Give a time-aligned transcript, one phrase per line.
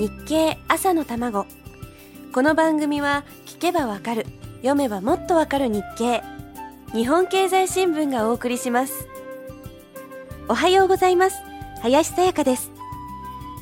[0.00, 1.44] 日経朝の卵。
[2.32, 4.24] この番組は聞けばわかる
[4.62, 6.22] 読めばもっとわかる日経。
[6.94, 9.06] 日本経済新聞がお送りします。
[10.48, 11.36] おはようございます。
[11.82, 12.70] 林さやかです。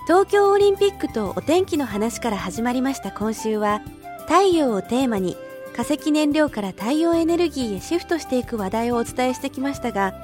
[0.06, 3.11] 東京オリンピックとお天気の話から始まりました。
[3.11, 3.82] 今週は
[4.29, 5.36] 太陽をテーマに
[5.75, 10.14] 化石燃料から太陽エネルギーへシフトしていく話題をお伝えしてきましたが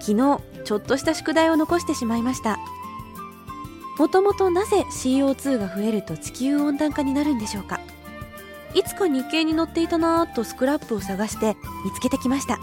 [0.00, 2.58] 昨日ちょっとした宿題を残してしまいました。
[3.98, 7.80] もともとなぜ CO2 が増えると地球温暖化になるんでしょうか？
[8.74, 12.58] いつか日経に載っていたなぁとスクラップを探して見つけてきました。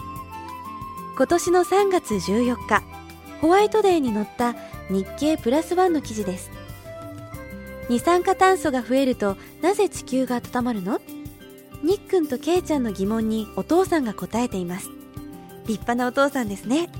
[1.16, 2.82] 今年の3月14日
[3.40, 4.54] ホワイトデーに載った
[4.90, 6.50] 日経プラスワンの記事です。
[7.88, 11.00] 二酸化炭素が増えるとなぜ地球が温まるの？
[11.82, 14.90] にっくんとけいちゃんの疑問にお父さんが答えています。
[15.66, 16.90] 立派なお父さんですね。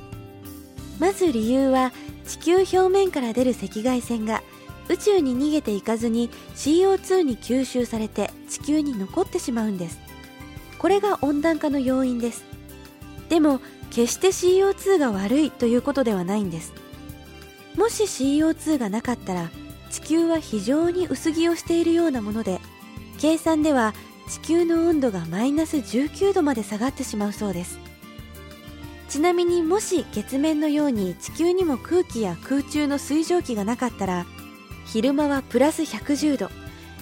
[0.99, 1.93] まず理由は
[2.31, 4.45] 地球表面から出る赤外線が
[4.89, 9.99] 宇宙に逃げていかずに CO2 に吸収されて地球に残ってしまうんです。
[10.79, 12.45] これが温暖化の要因です。
[13.29, 16.73] でも決して CO2 が悪いということではないんです。
[17.77, 19.51] もし CO2 がなかったら
[19.91, 22.61] 地球は非常に薄着をしているようなもので
[23.19, 23.93] 計算では
[24.29, 27.90] 地球の温度がマイナス19度まで下がってしまうそうです。
[29.11, 34.25] ちなみにもし月面のように地球にも空気や空中の水蒸気がなかったら
[34.87, 36.49] 昼間はプラス110度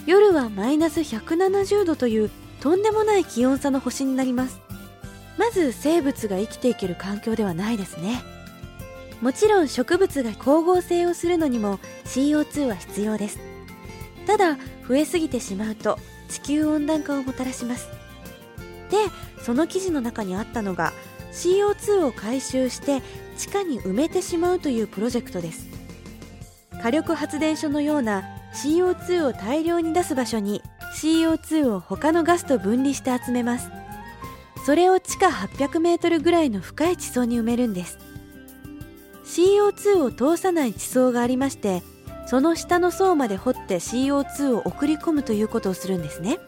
[0.07, 4.59] 夜はマイナス170度というとんでもない気温差の星になります。
[5.37, 8.21] まず生物が生きていける環境ではないですね。
[9.21, 13.39] もちろん植物が光合成をするのにも CO2 は必要です。
[14.25, 14.57] ただ
[14.87, 17.87] 増えすぎてしまうと地球温暖化をもたらします。
[18.89, 18.97] で
[19.43, 20.91] その記事の中にあったのが
[21.31, 23.01] CO2 を回収して
[23.37, 25.67] 地下に埋めてしまうというプロジェクトです。
[26.81, 30.61] 火力発電所のような CO2 を大量に出す場所に
[30.95, 33.69] CO2 を他のガスと分離して集めます。
[34.65, 37.97] それを地下800メートルぐらいの深い地層に埋めるんです。
[39.25, 41.83] CO2 を通さない地層がありまして
[42.25, 46.39] その下の層まで掘って CO2 を送り込むということをするんですね。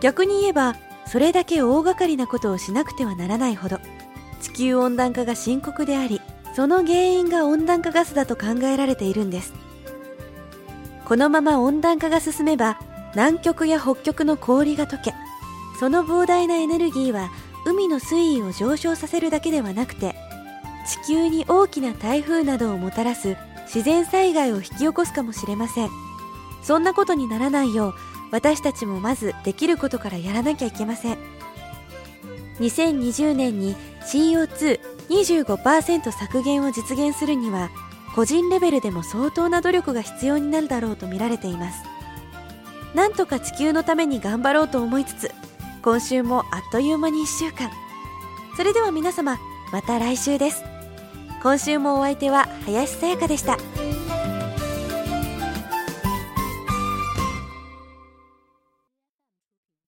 [0.00, 0.76] 逆に言えば
[1.06, 3.78] それだけ大掛かりなことをしなくてはならないほど
[4.40, 6.20] 地球温暖化が深刻であり
[6.54, 9.52] その原因が温暖化ガスだと考えられているんです。
[11.04, 12.80] このまま温暖化が進めば
[13.14, 15.14] 南極や北極の氷が溶け
[15.78, 17.30] その膨大なエネルギーは
[17.64, 20.16] 海の水位を上昇させるだけではなくて
[20.86, 23.36] 地球に大きな台風などをもたらす
[23.66, 25.90] 自然災害を引き起こすかもしれません。
[26.62, 27.94] そんなことにならないよう
[28.30, 31.18] 私たちもまずできることからやらなきゃいけません。
[32.60, 37.70] 2020年に CO225% 削減を実現するには
[38.14, 41.82] 個人レベルでも相当な努力が必要になるだろうと見られています。
[42.94, 45.30] なんとか地球のために頑張ろうと思いつつ
[45.82, 47.70] 今週もあっという間に1週間。
[48.56, 49.38] それでは皆様
[49.70, 50.64] また来週です。
[51.42, 53.58] 今週もお相手は林さやかでした。